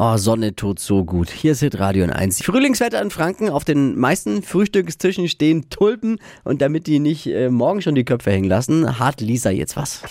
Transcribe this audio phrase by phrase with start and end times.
[0.00, 1.28] Oh, Sonne tut so gut.
[1.28, 2.44] Hier ist Radio in 1.
[2.44, 3.50] Frühlingswetter in Franken.
[3.50, 6.20] Auf den meisten Frühstückstischen stehen Tulpen.
[6.44, 10.02] Und damit die nicht äh, morgen schon die Köpfe hängen lassen, hat Lisa jetzt was.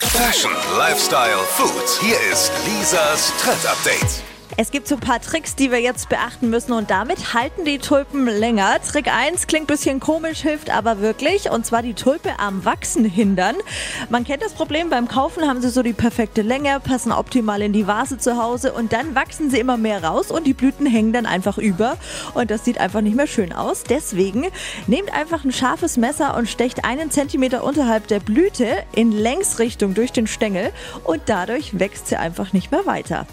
[0.00, 2.00] Fashion, Lifestyle, Food.
[2.00, 4.33] Hier ist Lisas Trend Update.
[4.56, 7.78] Es gibt so ein paar Tricks, die wir jetzt beachten müssen und damit halten die
[7.78, 8.76] Tulpen länger.
[8.80, 13.04] Trick 1 klingt ein bisschen komisch, hilft aber wirklich und zwar die Tulpe am Wachsen
[13.04, 13.56] hindern.
[14.10, 17.72] Man kennt das Problem, beim Kaufen haben sie so die perfekte Länge, passen optimal in
[17.72, 21.12] die Vase zu Hause und dann wachsen sie immer mehr raus und die Blüten hängen
[21.12, 21.96] dann einfach über
[22.34, 23.82] und das sieht einfach nicht mehr schön aus.
[23.82, 24.46] Deswegen
[24.86, 30.12] nehmt einfach ein scharfes Messer und stecht einen Zentimeter unterhalb der Blüte in Längsrichtung durch
[30.12, 30.70] den Stängel
[31.02, 33.26] und dadurch wächst sie einfach nicht mehr weiter.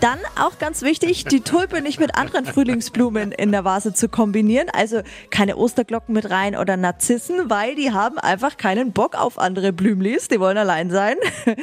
[0.00, 4.68] Dann auch ganz wichtig, die Tulpe nicht mit anderen Frühlingsblumen in der Vase zu kombinieren.
[4.70, 9.72] Also keine Osterglocken mit rein oder Narzissen, weil die haben einfach keinen Bock auf andere
[9.72, 10.28] Blümlis.
[10.28, 11.16] Die wollen allein sein.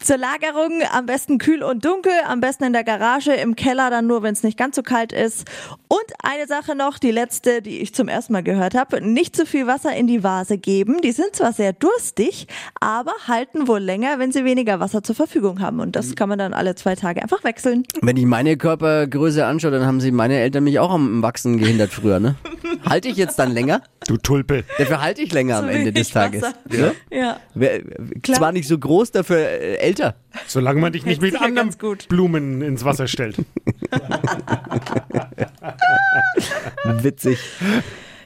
[0.00, 4.06] Zur Lagerung am besten kühl und dunkel, am besten in der Garage, im Keller dann
[4.06, 5.48] nur, wenn es nicht ganz so kalt ist.
[5.88, 9.00] Und eine Sache noch, die letzte, die ich zum ersten Mal gehört habe.
[9.00, 11.00] Nicht zu viel Wasser in die Vase geben.
[11.02, 12.46] Die sind zwar sehr durstig,
[12.80, 15.80] aber halten wohl länger, wenn sie weniger Wasser zur Verfügung haben.
[15.80, 17.84] Und das kann man dann alle zwei Tage einfach wechseln.
[18.02, 21.90] Wenn ich meine Körpergröße anschaue, dann haben sie meine Eltern mich auch am Wachsen gehindert
[21.90, 22.36] früher, ne?
[22.88, 23.82] Halte ich jetzt dann länger?
[24.06, 24.64] Du Tulpe.
[24.78, 26.42] Dafür halte ich länger am Zu Ende des Tages.
[26.42, 26.54] Wasser.
[26.70, 26.92] Ja?
[27.16, 27.36] Ja.
[27.54, 27.80] Wer-
[28.22, 30.14] Zwar nicht so groß, dafür äh, älter.
[30.46, 32.08] Solange man dich nicht Hält mit ja anderen ganz gut.
[32.08, 33.36] Blumen ins Wasser stellt.
[36.84, 37.38] Witzig.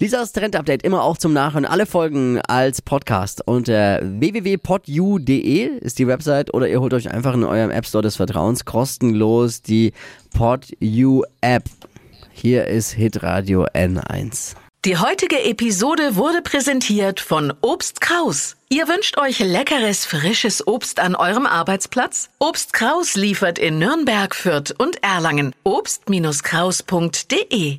[0.01, 1.65] Lisas Trend Update immer auch zum Nachhören.
[1.65, 7.45] Alle Folgen als Podcast unter www.podu.de ist die Website oder ihr holt euch einfach in
[7.45, 9.93] eurem App Store des Vertrauens kostenlos die
[10.37, 11.63] PodU App.
[12.33, 14.57] Hier ist Hitradio N1.
[14.85, 18.57] Die heutige Episode wurde präsentiert von Obst Kraus.
[18.69, 22.29] Ihr wünscht euch leckeres, frisches Obst an eurem Arbeitsplatz?
[22.39, 25.55] Obst Kraus liefert in Nürnberg, Fürth und Erlangen.
[25.63, 27.79] Obst-Kraus.de.